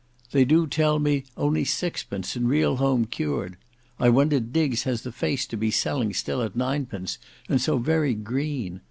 They 0.31 0.45
do 0.45 0.65
tell 0.65 0.97
me 0.97 1.25
only 1.37 1.63
sixpence 1.63 2.35
and 2.35 2.49
real 2.49 2.77
home 2.77 3.05
cured. 3.05 3.55
I 3.99 4.09
wonder 4.09 4.39
Diggs 4.39 4.81
has 4.81 5.03
the 5.03 5.11
face 5.11 5.45
to 5.45 5.57
be 5.57 5.69
selling 5.69 6.11
still 6.15 6.41
at 6.41 6.55
nine 6.55 6.87
pence, 6.87 7.19
and 7.47 7.61
so 7.61 7.77
very 7.77 8.15
green! 8.15 8.79